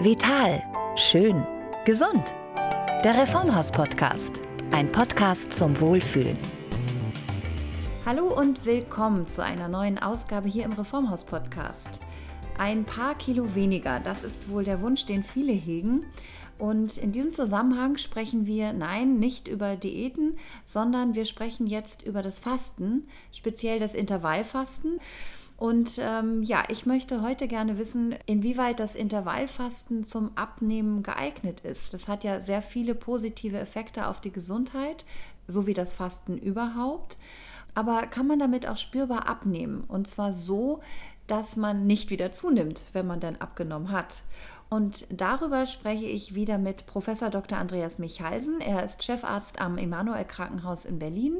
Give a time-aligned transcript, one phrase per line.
[0.00, 0.62] Vital,
[0.94, 1.44] schön,
[1.84, 2.32] gesund.
[3.02, 4.42] Der Reformhaus-Podcast.
[4.70, 6.38] Ein Podcast zum Wohlfühlen.
[8.06, 11.88] Hallo und willkommen zu einer neuen Ausgabe hier im Reformhaus-Podcast.
[12.58, 16.06] Ein paar Kilo weniger, das ist wohl der Wunsch, den viele hegen.
[16.58, 22.22] Und in diesem Zusammenhang sprechen wir, nein, nicht über Diäten, sondern wir sprechen jetzt über
[22.22, 25.00] das Fasten, speziell das Intervallfasten.
[25.58, 31.92] Und ähm, ja, ich möchte heute gerne wissen, inwieweit das Intervallfasten zum Abnehmen geeignet ist.
[31.92, 35.04] Das hat ja sehr viele positive Effekte auf die Gesundheit,
[35.48, 37.18] so wie das Fasten überhaupt.
[37.74, 39.82] Aber kann man damit auch spürbar abnehmen?
[39.88, 40.80] Und zwar so,
[41.26, 44.22] dass man nicht wieder zunimmt, wenn man dann abgenommen hat.
[44.70, 47.58] Und darüber spreche ich wieder mit Professor Dr.
[47.58, 48.60] Andreas Michalsen.
[48.60, 51.36] Er ist Chefarzt am Emanuel Krankenhaus in Berlin,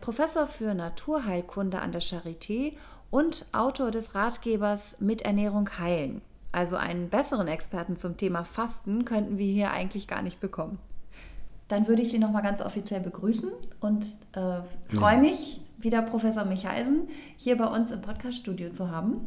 [0.00, 2.72] Professor für Naturheilkunde an der Charité
[3.12, 6.22] und Autor des Ratgebers Mit Ernährung heilen.
[6.50, 10.78] Also einen besseren Experten zum Thema Fasten könnten wir hier eigentlich gar nicht bekommen.
[11.68, 17.08] Dann würde ich Sie nochmal ganz offiziell begrüßen und äh, freue mich, wieder Professor Michalsen
[17.36, 19.26] hier bei uns im Podcaststudio zu haben.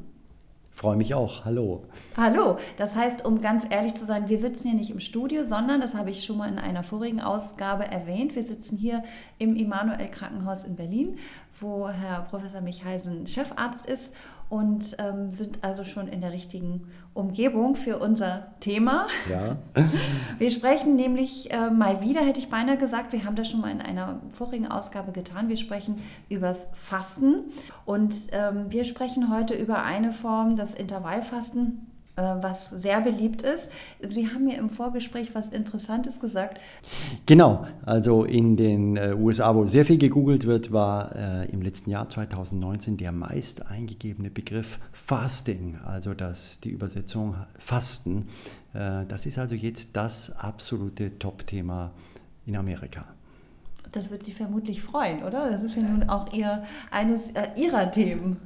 [0.75, 1.45] Freue mich auch.
[1.45, 1.85] Hallo.
[2.17, 2.57] Hallo.
[2.75, 5.93] Das heißt, um ganz ehrlich zu sein, wir sitzen hier nicht im Studio, sondern, das
[5.93, 9.01] habe ich schon mal in einer vorigen Ausgabe erwähnt, wir sitzen hier
[9.37, 11.17] im Immanuel Krankenhaus in Berlin,
[11.59, 14.13] wo Herr Professor Michalsen Chefarzt ist
[14.49, 19.07] und ähm, sind also schon in der richtigen Umgebung für unser Thema.
[19.29, 19.57] Ja.
[20.37, 23.71] Wir sprechen nämlich äh, mal wieder, hätte ich beinahe gesagt, wir haben das schon mal
[23.71, 25.49] in einer vorigen Ausgabe getan.
[25.49, 27.45] Wir sprechen übers Fasten
[27.85, 33.69] und ähm, wir sprechen heute über eine Form, das Intervallfasten was sehr beliebt ist.
[34.07, 36.59] Sie haben mir im Vorgespräch was Interessantes gesagt.
[37.25, 41.89] Genau, also in den äh, USA, wo sehr viel gegoogelt wird, war äh, im letzten
[41.89, 48.27] Jahr 2019 der meist eingegebene Begriff Fasting, also das, die Übersetzung Fasten.
[48.73, 51.91] Äh, das ist also jetzt das absolute Top-Thema
[52.45, 53.14] in Amerika.
[53.95, 55.49] Das wird Sie vermutlich freuen, oder?
[55.49, 58.37] Das ist ja nun auch ihr, eines äh, Ihrer Themen.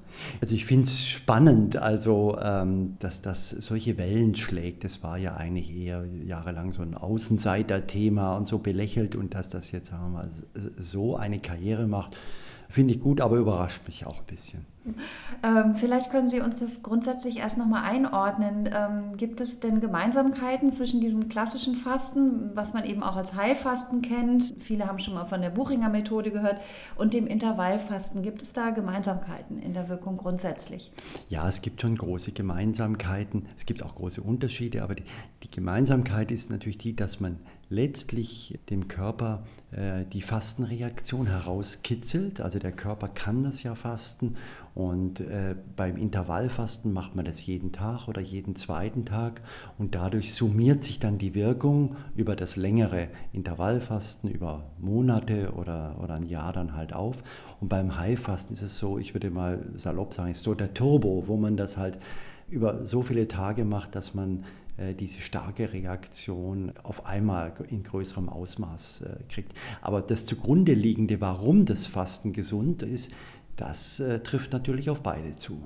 [0.41, 4.83] Also ich finde es spannend, also ähm, dass das solche Wellen schlägt.
[4.83, 9.71] Das war ja eigentlich eher jahrelang so ein Außenseiter-Thema und so belächelt und dass das
[9.71, 10.29] jetzt sagen wir mal,
[10.77, 12.17] so eine Karriere macht,
[12.69, 14.65] finde ich gut, aber überrascht mich auch ein bisschen.
[15.43, 18.69] Ähm, vielleicht können Sie uns das grundsätzlich erst nochmal einordnen.
[18.73, 24.01] Ähm, gibt es denn Gemeinsamkeiten zwischen diesem klassischen Fasten, was man eben auch als Heilfasten
[24.01, 24.53] kennt?
[24.59, 26.59] Viele haben schon mal von der Buchinger Methode gehört.
[26.95, 28.23] Und dem Intervallfasten.
[28.23, 30.91] Gibt es da Gemeinsamkeiten in der Wirkung grundsätzlich?
[31.27, 33.47] Ja, es gibt schon große Gemeinsamkeiten.
[33.57, 34.83] Es gibt auch große Unterschiede.
[34.83, 35.03] Aber die,
[35.43, 37.37] die Gemeinsamkeit ist natürlich die, dass man
[37.69, 42.41] letztlich dem Körper äh, die Fastenreaktion herauskitzelt.
[42.41, 44.35] Also der Körper kann das ja fasten
[44.73, 49.41] und äh, beim Intervallfasten macht man das jeden Tag oder jeden zweiten Tag
[49.77, 56.15] und dadurch summiert sich dann die Wirkung über das längere Intervallfasten, über Monate oder, oder
[56.15, 57.17] ein Jahr dann halt auf.
[57.61, 61.25] Und beim Heilfasten ist es so, ich würde mal salopp sagen, ist so der Turbo,
[61.27, 61.99] wo man das halt
[62.49, 64.43] über so viele Tage macht, dass man
[64.93, 69.53] diese starke Reaktion auf einmal in größerem Ausmaß äh, kriegt.
[69.81, 73.11] Aber das zugrunde liegende, warum das Fasten gesund ist,
[73.55, 75.61] das äh, trifft natürlich auf beide zu.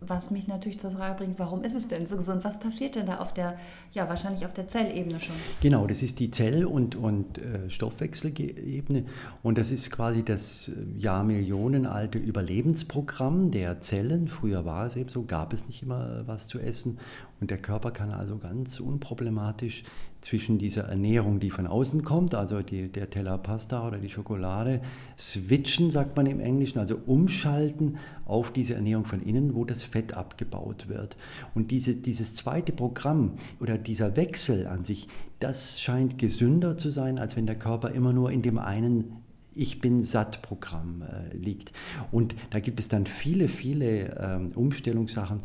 [0.00, 2.42] Was mich natürlich zur Frage bringt, warum ist es denn so gesund?
[2.42, 3.58] Was passiert denn da auf der,
[3.92, 5.34] ja, wahrscheinlich auf der Zellebene schon?
[5.60, 9.04] Genau, das ist die Zell- und, und äh, Stoffwechselebene
[9.42, 14.28] und das ist quasi das äh, jahrmillionenalte Überlebensprogramm der Zellen.
[14.28, 16.98] Früher war es eben so, gab es nicht immer was zu essen
[17.40, 19.84] und der Körper kann also ganz unproblematisch
[20.20, 24.80] zwischen dieser Ernährung, die von außen kommt, also die, der Teller Pasta oder die Schokolade,
[25.16, 30.14] switchen, sagt man im Englischen, also umschalten auf diese Ernährung von innen, wo das Fett
[30.14, 31.16] abgebaut wird.
[31.54, 35.08] Und diese, dieses zweite Programm oder dieser Wechsel an sich,
[35.38, 39.16] das scheint gesünder zu sein, als wenn der Körper immer nur in dem einen
[39.54, 41.72] ich bin satt Programm äh, liegt.
[42.12, 45.42] Und da gibt es dann viele, viele ähm, Umstellungssachen,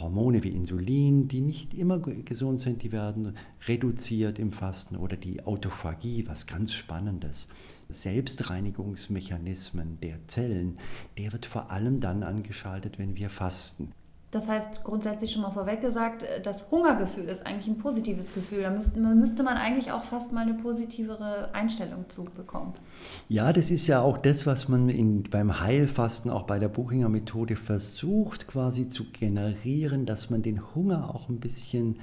[0.00, 3.34] Hormone wie Insulin, die nicht immer gesund sind, die werden
[3.66, 7.48] reduziert im Fasten oder die Autophagie, was ganz Spannendes.
[7.88, 10.78] Selbstreinigungsmechanismen der Zellen,
[11.18, 13.92] der wird vor allem dann angeschaltet, wenn wir fasten.
[14.30, 18.62] Das heißt, grundsätzlich schon mal vorweg gesagt, äh, das Hungergefühl ist eigentlich ein positives Gefühl.
[18.62, 22.74] Da müsste, müsste man eigentlich auch fast mal eine positivere Einstellung zu bekommen.
[23.28, 27.08] Ja, das ist ja auch das, was man in, beim Heilfasten, auch bei der Buchinger
[27.08, 31.98] Methode versucht quasi zu generieren, dass man den Hunger auch ein bisschen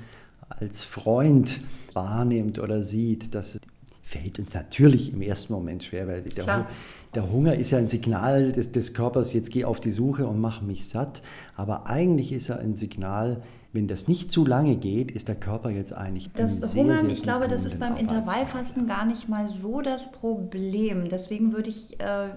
[0.50, 1.62] als Freund
[1.94, 3.34] wahrnimmt oder sieht.
[3.36, 3.60] Das
[4.08, 6.66] fällt uns natürlich im ersten Moment schwer, weil der,
[7.14, 10.40] der Hunger ist ja ein Signal des, des Körpers, jetzt geh auf die Suche und
[10.40, 11.22] mach mich satt.
[11.58, 13.42] Aber eigentlich ist er ein Signal,
[13.74, 16.32] wenn das nicht zu lange geht, ist der Körper jetzt eigentlich.
[16.34, 20.10] Das sehr, Hungern, sehr ich glaube, das ist beim Intervallfasten gar nicht mal so das
[20.10, 21.10] Problem.
[21.10, 22.30] Deswegen würde ich äh,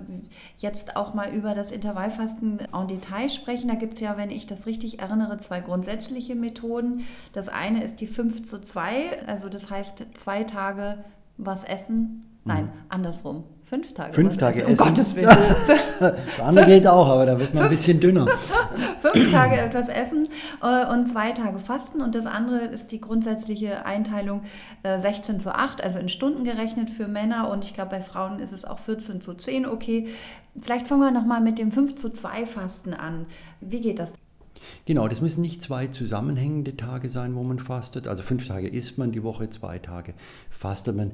[0.59, 3.69] jetzt auch mal über das Intervallfasten en Detail sprechen.
[3.69, 7.05] Da gibt es ja, wenn ich das richtig erinnere, zwei grundsätzliche Methoden.
[7.33, 11.05] Das eine ist die 5 zu 2, also das heißt zwei Tage
[11.41, 12.27] was essen.
[12.45, 12.71] Nein, mhm.
[12.89, 13.45] andersrum.
[13.65, 14.13] Fünf Tage.
[14.13, 14.71] Fünf Tage essen.
[14.71, 15.29] Um Gottes Willen.
[16.01, 18.27] das andere geht auch, aber da wird man ein bisschen dünner.
[19.01, 20.29] Fünf Tage etwas essen
[20.61, 22.01] äh, und zwei Tage fasten.
[22.01, 24.43] Und das andere ist die grundsätzliche Einteilung
[24.83, 27.49] 16 äh, zu 8, also in Stunden gerechnet für Männer.
[27.51, 30.09] Und ich glaube, bei Frauen ist es auch 14 zu 10 okay.
[30.61, 33.27] Vielleicht fangen wir nochmal mit dem 5 zu 2 Fasten an.
[33.61, 34.15] Wie geht das?
[34.87, 38.07] Genau, das müssen nicht zwei zusammenhängende Tage sein, wo man fastet.
[38.07, 40.15] Also fünf Tage isst man die Woche, zwei Tage
[40.51, 41.13] fastet man.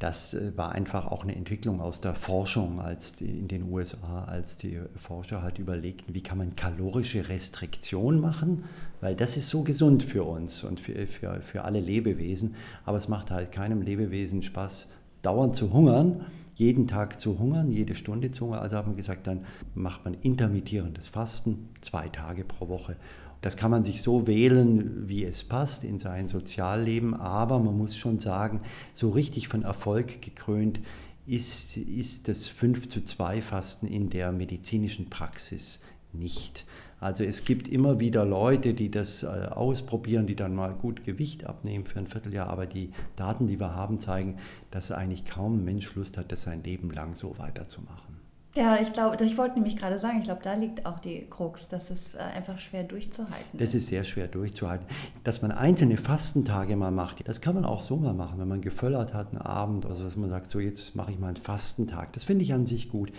[0.00, 4.24] Das äh, war einfach auch eine Entwicklung aus der Forschung als die, in den USA,
[4.24, 8.64] als die Forscher halt überlegten, wie kann man kalorische Restriktion machen,
[9.00, 12.54] weil das ist so gesund für uns und für, für, für alle Lebewesen.
[12.86, 14.88] Aber es macht halt keinem Lebewesen Spaß,
[15.20, 16.24] dauernd zu hungern,
[16.60, 18.60] jeden Tag zu hungern, jede Stunde zu hungern.
[18.60, 22.96] Also haben wir gesagt, dann macht man intermittierendes Fasten, zwei Tage pro Woche.
[23.40, 27.96] Das kann man sich so wählen, wie es passt in sein Sozialleben, aber man muss
[27.96, 28.60] schon sagen,
[28.92, 30.80] so richtig von Erfolg gekrönt
[31.26, 35.80] ist, ist das 5 zu 2 Fasten in der medizinischen Praxis
[36.12, 36.66] nicht.
[37.00, 41.46] Also es gibt immer wieder Leute, die das äh, ausprobieren, die dann mal gut Gewicht
[41.46, 44.36] abnehmen für ein Vierteljahr, aber die Daten, die wir haben, zeigen,
[44.70, 48.20] dass eigentlich kaum ein Mensch Lust hat, das sein Leben lang so weiterzumachen.
[48.56, 51.68] Ja, ich glaube, ich wollte nämlich gerade sagen, ich glaube, da liegt auch die Krux,
[51.68, 53.60] dass es äh, einfach schwer durchzuhalten ist.
[53.60, 54.86] Das ist sehr schwer durchzuhalten.
[55.22, 58.60] Dass man einzelne Fastentage mal macht, das kann man auch so mal machen, wenn man
[58.60, 62.12] geföllert hat einen Abend, also dass man sagt, so jetzt mache ich mal einen Fastentag.
[62.12, 63.12] Das finde ich an sich gut.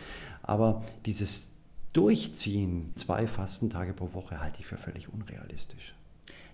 [0.43, 1.50] Aber dieses
[1.93, 5.93] Durchziehen, zwei Fastentage pro Woche, halte ich für völlig unrealistisch.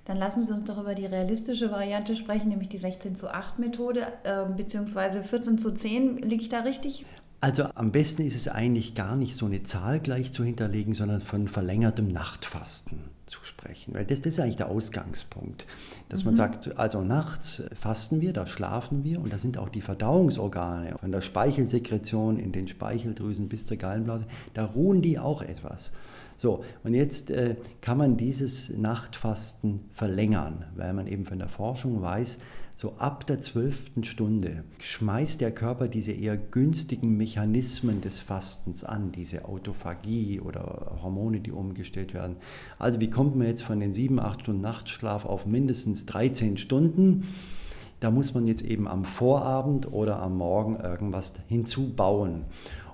[0.05, 3.59] Dann lassen Sie uns doch über die realistische Variante sprechen, nämlich die 16 zu 8
[3.59, 6.17] Methode, äh, beziehungsweise 14 zu 10.
[6.17, 7.05] Liege ich da richtig?
[7.39, 11.21] Also am besten ist es eigentlich gar nicht so eine Zahl gleich zu hinterlegen, sondern
[11.21, 13.93] von verlängertem Nachtfasten zu sprechen.
[13.93, 15.67] Weil das, das ist eigentlich der Ausgangspunkt.
[16.09, 16.27] Dass mhm.
[16.27, 20.95] man sagt, also nachts fasten wir, da schlafen wir und da sind auch die Verdauungsorgane
[20.99, 24.25] von der Speichelsekretion in den Speicheldrüsen bis zur Gallenblase,
[24.55, 25.91] da ruhen die auch etwas.
[26.37, 32.01] So, und jetzt äh, kann man dieses Nachtfasten verlängern, weil man eben von der Forschung
[32.01, 32.37] weiß,
[32.79, 39.11] so ab der zwölften Stunde schmeißt der Körper diese eher günstigen Mechanismen des Fastens an,
[39.11, 42.35] diese Autophagie oder Hormone, die umgestellt werden.
[42.77, 47.27] Also wie kommt man jetzt von den sieben, acht Stunden Nachtschlaf auf mindestens 13 Stunden?
[47.99, 52.45] Da muss man jetzt eben am Vorabend oder am Morgen irgendwas hinzubauen.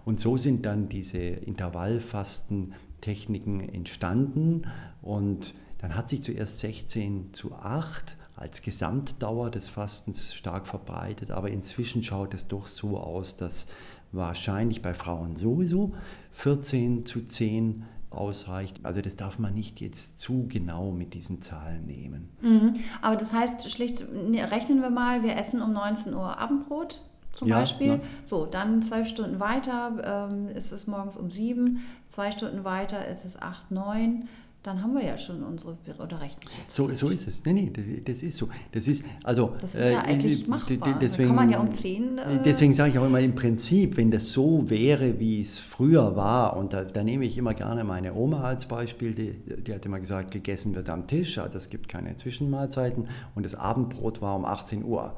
[0.05, 4.61] Und so sind dann diese Intervallfastentechniken entstanden
[5.01, 11.49] und dann hat sich zuerst 16 zu 8 als Gesamtdauer des Fastens stark verbreitet, aber
[11.49, 13.67] inzwischen schaut es doch so aus, dass
[14.11, 15.93] wahrscheinlich bei Frauen sowieso
[16.33, 18.81] 14 zu 10 ausreicht.
[18.83, 22.29] Also das darf man nicht jetzt zu genau mit diesen Zahlen nehmen.
[22.41, 22.73] Mhm.
[23.01, 27.01] Aber das heißt schlicht, ne, rechnen wir mal, wir essen um 19 Uhr Abendbrot
[27.31, 27.87] zum ja, Beispiel.
[27.87, 27.99] Ja.
[28.25, 31.79] So, dann zwölf Stunden weiter ähm, ist es morgens um sieben,
[32.09, 34.27] zwei Stunden weiter ist es acht, neun
[34.63, 36.37] dann haben wir ja schon unsere, oder recht
[36.67, 37.43] So, so ist es.
[37.43, 38.47] Nee, nee, das, das, ist so.
[38.71, 40.97] Das ist, also, das ist ja äh, eigentlich machbar.
[41.01, 42.17] Deswegen, kann man ja um 10...
[42.17, 46.15] Äh, deswegen sage ich auch immer im Prinzip, wenn das so wäre, wie es früher
[46.15, 49.85] war, und da, da nehme ich immer gerne meine Oma als Beispiel, die, die hat
[49.85, 54.35] immer gesagt, gegessen wird am Tisch, also es gibt keine Zwischenmahlzeiten und das Abendbrot war
[54.37, 55.13] um 18 Uhr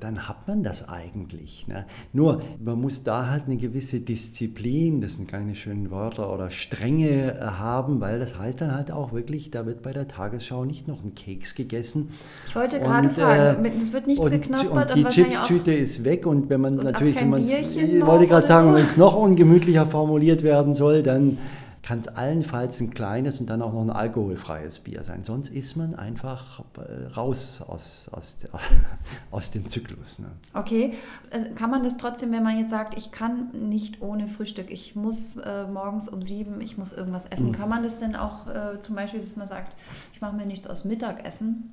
[0.00, 1.66] dann hat man das eigentlich.
[1.68, 1.86] Ne?
[2.12, 7.34] Nur, man muss da halt eine gewisse Disziplin, das sind keine schönen Wörter, oder Strenge
[7.34, 10.86] äh, haben, weil das heißt dann halt auch wirklich, da wird bei der Tagesschau nicht
[10.86, 12.10] noch ein Keks gegessen.
[12.46, 14.90] Ich wollte gerade fragen, äh, es wird nichts und, geknaspert.
[14.90, 18.70] Und die Chipstüte ist weg und wenn man natürlich, wenn man ich wollte gerade sagen,
[18.70, 18.76] so.
[18.76, 21.38] wenn es noch ungemütlicher formuliert werden soll, dann
[21.86, 25.22] kann es allenfalls ein kleines und dann auch noch ein alkoholfreies Bier sein.
[25.22, 28.50] Sonst ist man einfach äh, raus aus, aus, der,
[29.30, 30.18] aus dem Zyklus.
[30.18, 30.26] Ne?
[30.52, 30.94] Okay,
[31.30, 34.96] äh, kann man das trotzdem, wenn man jetzt sagt, ich kann nicht ohne Frühstück, ich
[34.96, 37.52] muss äh, morgens um sieben, ich muss irgendwas essen, mhm.
[37.52, 39.76] kann man das denn auch äh, zum Beispiel, dass man sagt,
[40.12, 41.72] ich mache mir nichts aus Mittagessen?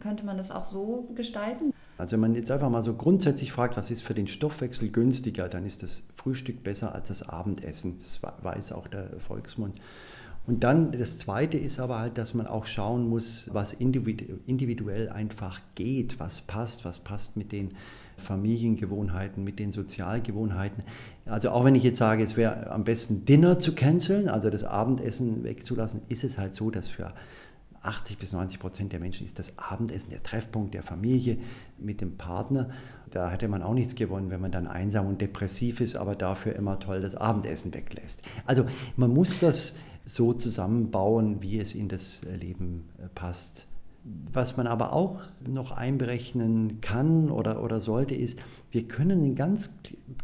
[0.00, 1.72] Könnte man das auch so gestalten?
[1.98, 5.48] Also wenn man jetzt einfach mal so grundsätzlich fragt, was ist für den Stoffwechsel günstiger,
[5.48, 7.98] dann ist das Frühstück besser als das Abendessen.
[7.98, 9.80] Das weiß auch der Volksmund.
[10.44, 15.60] Und dann das Zweite ist aber halt, dass man auch schauen muss, was individuell einfach
[15.76, 17.74] geht, was passt, was passt mit den
[18.16, 20.82] Familiengewohnheiten, mit den Sozialgewohnheiten.
[21.26, 24.64] Also auch wenn ich jetzt sage, es wäre am besten Dinner zu canceln, also das
[24.64, 27.12] Abendessen wegzulassen, ist es halt so, dass für
[27.82, 31.38] 80 bis 90 Prozent der Menschen ist das Abendessen der Treffpunkt der Familie
[31.78, 32.70] mit dem Partner.
[33.10, 36.54] Da hätte man auch nichts gewonnen, wenn man dann einsam und depressiv ist, aber dafür
[36.54, 38.22] immer toll das Abendessen weglässt.
[38.46, 38.64] Also
[38.96, 39.74] man muss das
[40.04, 43.66] so zusammenbauen, wie es in das Leben äh, passt.
[44.04, 48.40] Was man aber auch noch einberechnen kann oder, oder sollte, ist,
[48.72, 49.74] wir können ein ganz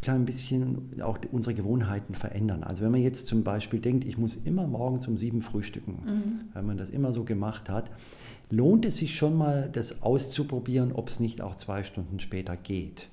[0.01, 2.63] klein bisschen auch unsere Gewohnheiten verändern.
[2.63, 6.39] Also wenn man jetzt zum Beispiel denkt, ich muss immer morgens um sieben frühstücken, mhm.
[6.53, 7.91] wenn man das immer so gemacht hat,
[8.49, 13.07] lohnt es sich schon mal, das auszuprobieren, ob es nicht auch zwei Stunden später geht.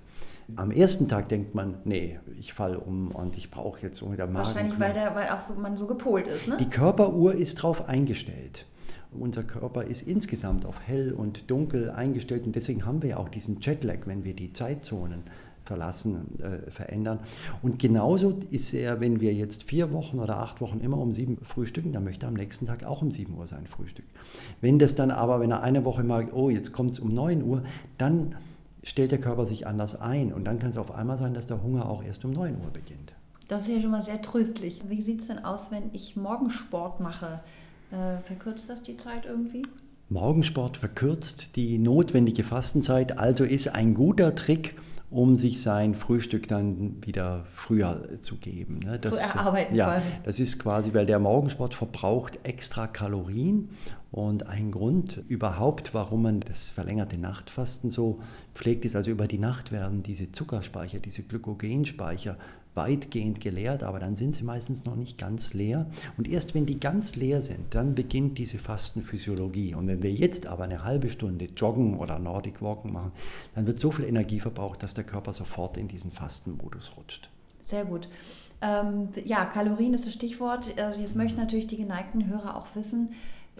[0.54, 4.46] Am ersten Tag denkt man, nee, ich falle um und ich brauche jetzt wieder Magen.
[4.46, 6.48] Wahrscheinlich, weil, der, weil auch so, man so gepolt ist.
[6.48, 6.56] Ne?
[6.58, 8.64] Die Körperuhr ist darauf eingestellt.
[9.18, 13.60] Unser Körper ist insgesamt auf hell und dunkel eingestellt und deswegen haben wir auch diesen
[13.60, 15.22] Jetlag, wenn wir die Zeitzonen
[15.64, 17.18] verlassen, äh, verändern.
[17.60, 21.38] Und genauso ist er, wenn wir jetzt vier Wochen oder acht Wochen immer um sieben
[21.42, 24.04] frühstücken, dann möchte er am nächsten Tag auch um sieben Uhr sein Frühstück.
[24.60, 27.42] Wenn das dann aber, wenn er eine Woche mal, oh, jetzt kommt es um neun
[27.42, 27.64] Uhr,
[27.98, 28.36] dann
[28.86, 30.32] stellt der Körper sich anders ein.
[30.32, 32.70] Und dann kann es auf einmal sein, dass der Hunger auch erst um 9 Uhr
[32.72, 33.12] beginnt.
[33.48, 34.82] Das ist ja schon mal sehr tröstlich.
[34.88, 37.40] Wie sieht es denn aus, wenn ich Morgensport mache?
[37.90, 39.62] Äh, verkürzt das die Zeit irgendwie?
[40.08, 44.76] Morgensport verkürzt die notwendige Fastenzeit, also ist ein guter Trick,
[45.10, 48.80] um sich sein Frühstück dann wieder früher zu geben.
[48.80, 48.98] Ne?
[48.98, 50.06] Das, zu erarbeiten ja, quasi.
[50.24, 53.70] Das ist quasi, weil der Morgensport verbraucht extra Kalorien
[54.10, 58.20] und ein Grund überhaupt, warum man das verlängerte Nachtfasten so
[58.54, 62.36] pflegt, ist also über die Nacht werden diese Zuckerspeicher, diese Glykogenspeicher
[62.76, 65.86] weitgehend geleert, aber dann sind sie meistens noch nicht ganz leer.
[66.16, 69.74] Und erst wenn die ganz leer sind, dann beginnt diese Fastenphysiologie.
[69.74, 73.12] Und wenn wir jetzt aber eine halbe Stunde Joggen oder Nordic Walken machen,
[73.54, 77.30] dann wird so viel Energie verbraucht, dass der Körper sofort in diesen Fastenmodus rutscht.
[77.60, 78.08] Sehr gut.
[78.62, 80.74] Ähm, ja, Kalorien ist das Stichwort.
[80.78, 83.10] Also jetzt möchten natürlich die geneigten Hörer auch wissen,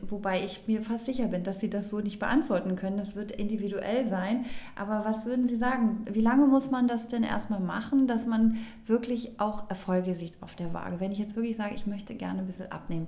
[0.03, 2.99] Wobei ich mir fast sicher bin, dass Sie das so nicht beantworten können.
[2.99, 4.45] Das wird individuell sein.
[4.75, 6.05] Aber was würden Sie sagen?
[6.11, 10.55] Wie lange muss man das denn erstmal machen, dass man wirklich auch Erfolge sieht auf
[10.55, 11.01] der Waage?
[11.01, 13.07] Wenn ich jetzt wirklich sage, ich möchte gerne ein bisschen abnehmen,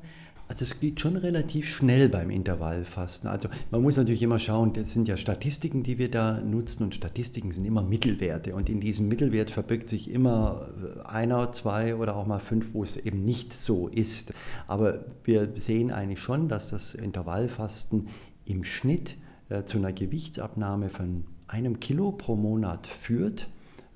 [0.49, 3.29] also es geht schon relativ schnell beim Intervallfasten.
[3.29, 6.95] Also man muss natürlich immer schauen, das sind ja Statistiken, die wir da nutzen und
[6.95, 10.69] Statistiken sind immer Mittelwerte und in diesem Mittelwert verbirgt sich immer
[11.05, 14.33] einer, zwei oder auch mal fünf, wo es eben nicht so ist.
[14.67, 18.09] Aber wir sehen eigentlich schon, dass das Intervallfasten
[18.45, 19.17] im Schnitt
[19.49, 23.49] äh, zu einer Gewichtsabnahme von einem Kilo pro Monat führt,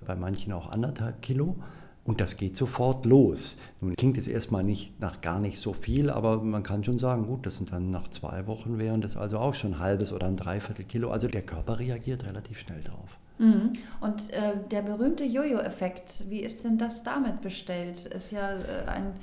[0.07, 1.57] bei manchen auch anderthalb Kilo.
[2.05, 3.57] Und das geht sofort los.
[3.81, 7.27] Nun klingt es erstmal nicht nach gar nicht so viel, aber man kann schon sagen,
[7.27, 10.27] gut, das sind dann nach zwei Wochen wären das also auch schon ein halbes oder
[10.27, 11.11] ein Dreiviertel Kilo.
[11.13, 13.19] Also der Körper reagiert relativ schnell drauf.
[13.43, 13.73] Mhm.
[14.01, 18.07] Und äh, der berühmte Jojo-Effekt, wie ist denn das damit bestellt?
[18.07, 19.15] Ist ja äh, ein,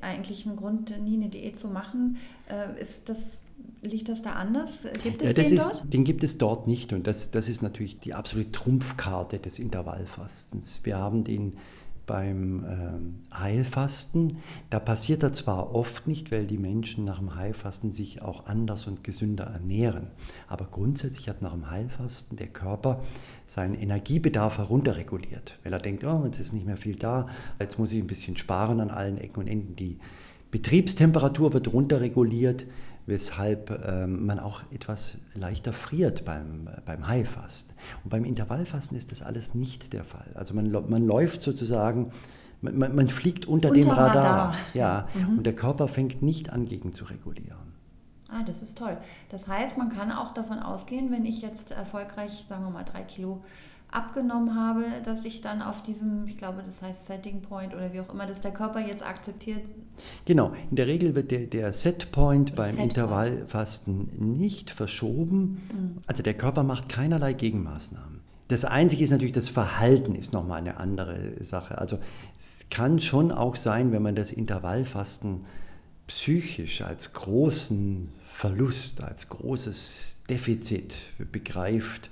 [0.00, 2.16] eigentlich ein Grund, nie eine Diät zu machen.
[2.48, 3.38] Äh, ist das
[3.82, 4.80] Liegt das da anders?
[5.02, 5.92] Gibt es ja, den ist, dort?
[5.92, 10.80] Den gibt es dort nicht und das, das ist natürlich die absolute Trumpfkarte des Intervallfastens.
[10.84, 11.54] Wir haben den
[12.06, 14.38] beim äh, Heilfasten.
[14.70, 18.86] Da passiert das zwar oft nicht, weil die Menschen nach dem Heilfasten sich auch anders
[18.86, 20.08] und gesünder ernähren.
[20.48, 23.02] Aber grundsätzlich hat nach dem Heilfasten der Körper
[23.46, 25.58] seinen Energiebedarf herunterreguliert.
[25.62, 27.28] Weil er denkt, oh, jetzt ist nicht mehr viel da,
[27.60, 29.76] jetzt muss ich ein bisschen sparen an allen Ecken und Enden.
[29.76, 29.98] Die
[30.58, 32.66] Betriebstemperatur wird runterreguliert
[33.06, 37.74] weshalb ähm, man auch etwas leichter friert beim, beim Heilfasten.
[38.02, 40.26] Und beim Intervallfasten ist das alles nicht der Fall.
[40.34, 42.12] Also man, man läuft sozusagen,
[42.60, 44.16] man, man fliegt unter, unter dem Radar.
[44.16, 44.54] Radar.
[44.74, 45.38] Ja, mhm.
[45.38, 47.74] und der Körper fängt nicht an, gegen zu regulieren.
[48.28, 48.96] Ah, das ist toll.
[49.30, 53.02] Das heißt, man kann auch davon ausgehen, wenn ich jetzt erfolgreich, sagen wir mal, drei
[53.02, 53.44] Kilo
[53.90, 58.00] abgenommen habe, dass ich dann auf diesem, ich glaube, das heißt Setting Point oder wie
[58.00, 59.62] auch immer, dass der Körper jetzt akzeptiert.
[60.24, 65.62] Genau, in der Regel wird der, der Set Point beim Set Intervallfasten nicht verschoben.
[65.72, 65.98] Mhm.
[66.06, 68.20] Also der Körper macht keinerlei Gegenmaßnahmen.
[68.48, 71.78] Das Einzige ist natürlich, das Verhalten ist nochmal eine andere Sache.
[71.78, 71.98] Also
[72.38, 75.40] es kann schon auch sein, wenn man das Intervallfasten
[76.06, 80.94] psychisch als großen Verlust, als großes Defizit
[81.32, 82.10] begreift,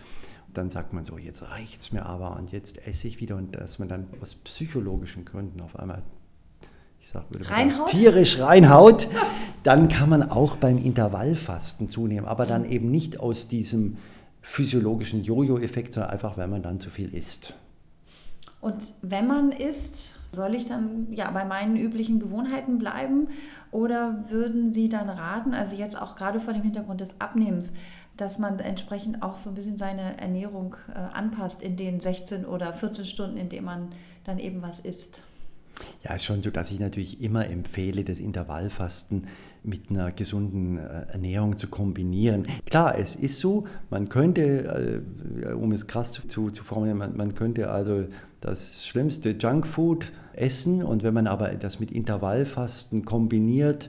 [0.55, 3.55] dann sagt man so, jetzt reicht es mir aber und jetzt esse ich wieder und
[3.57, 6.03] dass man dann aus psychologischen Gründen auf einmal,
[7.01, 7.89] ich sag, würde reinhaut?
[7.89, 9.09] Sagen, tierisch reinhaut,
[9.63, 13.99] dann kann man auch beim Intervallfasten zunehmen, aber dann eben nicht aus diesem
[14.43, 17.55] physiologischen Jojo-Effekt, sondern einfach, weil man dann zu viel isst.
[18.65, 23.29] Und wenn man isst, soll ich dann ja bei meinen üblichen Gewohnheiten bleiben
[23.71, 27.75] oder würden Sie dann raten, also jetzt auch gerade vor dem Hintergrund des Abnehmens,
[28.17, 32.73] dass man entsprechend auch so ein bisschen seine Ernährung äh, anpasst in den 16 oder
[32.73, 33.89] 14 Stunden, in denen man
[34.25, 35.25] dann eben was isst?
[36.03, 39.27] Ja, ist schon so, dass ich natürlich immer empfehle, das Intervallfasten
[39.65, 42.47] mit einer gesunden äh, Ernährung zu kombinieren.
[42.67, 45.03] Klar, es ist so, man könnte,
[45.43, 48.05] äh, um es krass zu, zu formulieren, man, man könnte also
[48.41, 53.89] das schlimmste Junkfood essen und wenn man aber das mit Intervallfasten kombiniert,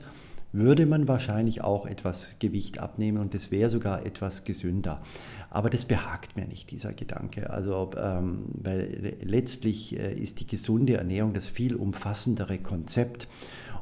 [0.52, 5.02] würde man wahrscheinlich auch etwas Gewicht abnehmen und es wäre sogar etwas gesünder.
[5.50, 7.50] Aber das behagt mir nicht, dieser Gedanke.
[7.50, 13.28] Also, ähm, weil letztlich äh, ist die gesunde Ernährung das viel umfassendere Konzept.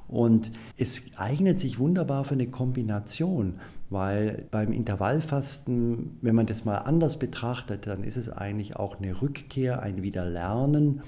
[0.09, 6.79] Und es eignet sich wunderbar für eine Kombination, weil beim Intervallfasten, wenn man das mal
[6.79, 11.03] anders betrachtet, dann ist es eigentlich auch eine Rückkehr, ein Wiederlernen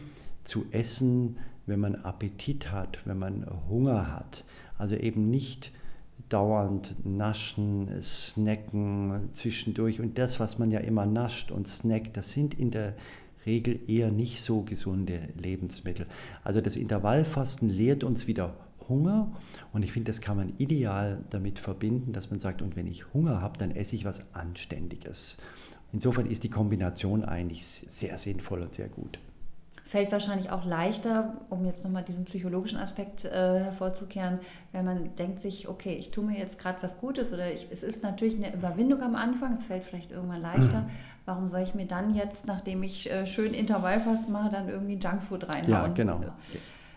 [0.44, 4.44] zu essen, wenn man Appetit hat, wenn man Hunger hat.
[4.78, 5.72] Also eben nicht
[6.28, 10.00] dauernd naschen, snacken zwischendurch.
[10.00, 12.94] Und das, was man ja immer nascht und snackt, das sind in der
[13.44, 16.06] Regel eher nicht so gesunde Lebensmittel.
[16.42, 18.54] Also das Intervallfasten lehrt uns wieder
[18.88, 19.32] Hunger
[19.72, 23.12] und ich finde, das kann man ideal damit verbinden, dass man sagt, und wenn ich
[23.14, 25.38] Hunger habe, dann esse ich was Anständiges.
[25.92, 29.18] Insofern ist die Kombination eigentlich sehr sinnvoll und sehr gut
[29.86, 34.40] fällt wahrscheinlich auch leichter, um jetzt nochmal diesen psychologischen Aspekt äh, hervorzukehren,
[34.72, 37.84] wenn man denkt sich, okay, ich tue mir jetzt gerade was Gutes oder ich, es
[37.84, 40.82] ist natürlich eine Überwindung am Anfang, es fällt vielleicht irgendwann leichter.
[40.82, 40.90] Mhm.
[41.24, 45.48] Warum soll ich mir dann jetzt, nachdem ich äh, schön Intervallfast mache, dann irgendwie Junkfood
[45.48, 45.70] reinhauen?
[45.70, 46.16] Ja, genau.
[46.16, 46.32] Ähm,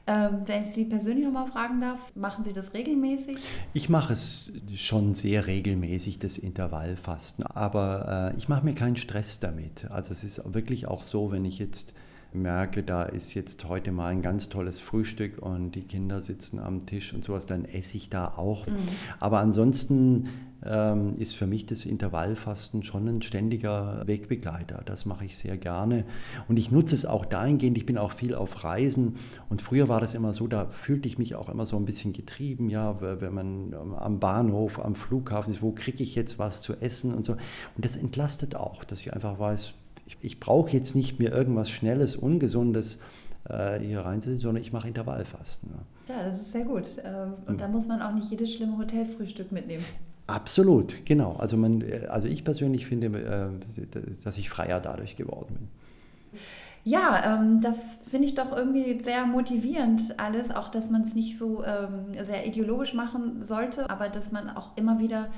[0.09, 3.37] wenn ich Sie persönlich nochmal fragen darf, machen Sie das regelmäßig?
[3.73, 9.39] Ich mache es schon sehr regelmäßig, das Intervallfasten, aber äh, ich mache mir keinen Stress
[9.39, 9.89] damit.
[9.91, 11.93] Also es ist wirklich auch so, wenn ich jetzt
[12.33, 16.85] merke, da ist jetzt heute mal ein ganz tolles Frühstück und die Kinder sitzen am
[16.85, 18.67] Tisch und sowas, dann esse ich da auch.
[18.67, 18.77] Mhm.
[19.19, 20.29] Aber ansonsten
[20.65, 24.81] ähm, ist für mich das Intervallfasten schon ein ständiger Wegbegleiter.
[24.85, 26.05] Das mache ich sehr gerne.
[26.47, 29.15] Und ich nutze es auch dahingehend, ich bin auch viel auf Reisen.
[29.49, 32.13] Und früher war das immer so, da fühlte ich mich auch immer so ein bisschen
[32.13, 36.73] getrieben, ja, wenn man am Bahnhof, am Flughafen ist, wo kriege ich jetzt was zu
[36.73, 37.33] essen und so.
[37.33, 39.73] Und das entlastet auch, dass ich einfach weiß,
[40.09, 42.99] ich, ich brauche jetzt nicht mehr irgendwas Schnelles, Ungesundes
[43.47, 45.69] äh, hier reinzusetzen, sondern ich mache Intervallfasten.
[46.07, 46.15] Ja.
[46.15, 46.85] ja, das ist sehr gut.
[47.03, 47.57] Ähm, und mhm.
[47.57, 49.85] da muss man auch nicht jedes schlimme Hotelfrühstück mitnehmen.
[50.27, 51.35] Absolut, genau.
[51.37, 56.39] Also, man, äh, also ich persönlich finde, äh, dass ich freier dadurch geworden bin.
[56.85, 61.37] Ja, ähm, das finde ich doch irgendwie sehr motivierend alles, auch dass man es nicht
[61.37, 65.29] so ähm, sehr ideologisch machen sollte, aber dass man auch immer wieder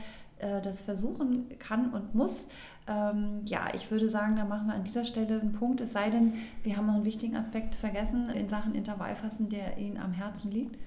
[0.42, 2.48] äh, das versuchen kann und muss.
[2.88, 6.10] Ähm, ja, ich würde sagen, da machen wir an dieser Stelle einen Punkt, es sei
[6.10, 10.52] denn, wir haben noch einen wichtigen Aspekt vergessen in Sachen Intervallfassen, der Ihnen am Herzen
[10.52, 10.78] liegt.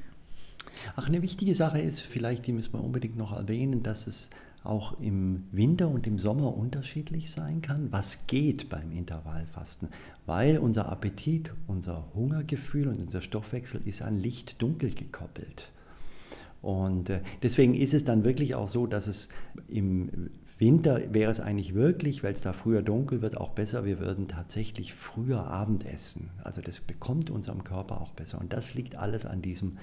[0.97, 4.31] Ach, eine wichtige Sache ist, vielleicht, die müssen wir unbedingt noch erwähnen, dass es
[4.64, 7.93] auch im Winter und im Sommer unterschiedlich sein kann.
[7.93, 9.88] Was geht beim Intervallfasten?
[10.27, 15.71] Weil unser Appetit, unser Hungergefühl und unser Stoffwechsel ist an Licht-Dunkel gekoppelt.
[16.64, 19.29] Und äh, deswegen ist es dann wirklich auch so, dass es
[19.68, 23.85] im Winter wäre es eigentlich wirklich, weil es da früher dunkel wird, auch besser.
[23.85, 26.31] Wir würden tatsächlich früher Abend essen.
[26.42, 28.40] Also das bekommt unserem Körper auch besser.
[28.40, 29.79] Und das liegt alles an diesem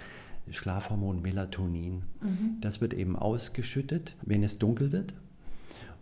[0.50, 2.04] Schlafhormon Melatonin.
[2.22, 2.58] Mhm.
[2.62, 5.14] Das wird eben ausgeschüttet, wenn es dunkel wird.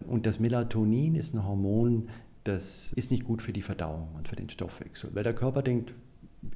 [0.07, 2.07] Und das Melatonin ist ein Hormon,
[2.45, 5.93] das ist nicht gut für die Verdauung und für den Stoffwechsel, weil der Körper denkt,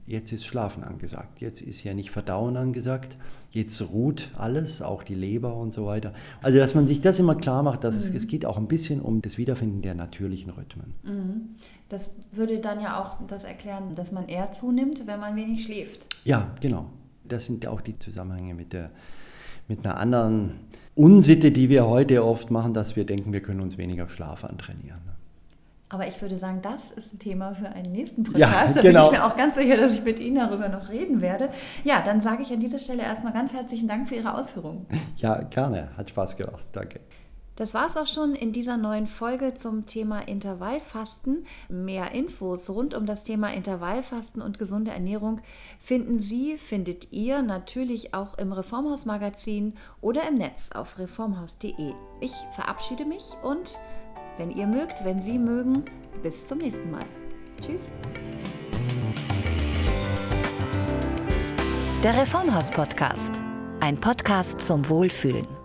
[0.06, 3.17] jetzt ist Schlafen angesagt, jetzt ist ja nicht Verdauen angesagt,
[3.52, 6.13] jetzt ruht alles, auch die Leber und so weiter.
[6.41, 8.02] Also dass man sich das immer klar macht, dass mhm.
[8.02, 10.93] es, es geht auch ein bisschen um das Wiederfinden der natürlichen Rhythmen.
[11.04, 11.56] Mhm.
[11.89, 16.08] Das würde dann ja auch das erklären, dass man eher zunimmt, wenn man wenig schläft.
[16.24, 16.88] Ja, genau.
[17.24, 18.91] Das sind auch die Zusammenhänge mit, der,
[19.67, 20.60] mit einer anderen
[20.96, 25.00] Unsitte, die wir heute oft machen, dass wir denken, wir können uns weniger Schlaf antrainieren.
[25.93, 28.41] Aber ich würde sagen, das ist ein Thema für einen nächsten Podcast.
[28.41, 28.73] Ja, genau.
[28.73, 29.12] Da bin ich genau.
[29.12, 31.49] mir auch ganz sicher, dass ich mit Ihnen darüber noch reden werde.
[31.84, 34.88] Ja, dann sage ich an dieser Stelle erstmal ganz herzlichen Dank für Ihre Ausführungen.
[35.17, 35.89] Ja, gerne.
[35.95, 36.63] Hat Spaß gemacht.
[36.71, 36.99] Danke.
[37.56, 41.45] Das war es auch schon in dieser neuen Folge zum Thema Intervallfasten.
[41.69, 45.41] Mehr Infos rund um das Thema Intervallfasten und gesunde Ernährung
[45.79, 51.93] finden Sie, findet ihr natürlich auch im Reformhaus Magazin oder im Netz auf reformhaus.de.
[52.21, 53.77] Ich verabschiede mich und
[54.38, 55.84] wenn ihr mögt, wenn Sie mögen,
[56.22, 57.04] bis zum nächsten Mal.
[57.62, 57.84] Tschüss.
[62.04, 63.32] Der Reformhaus Podcast.
[63.80, 65.62] Ein Podcast zum Wohlfühlen.